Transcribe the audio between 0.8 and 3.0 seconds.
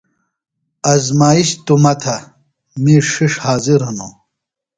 آزمائش توۡ مہ تھہ می